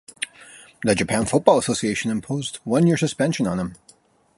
The 0.83 0.95
Japan 0.95 1.25
Football 1.25 1.59
Association 1.59 2.09
imposed 2.09 2.55
one-year 2.63 2.97
suspension 2.97 3.45
on 3.45 3.59
him. 3.59 3.75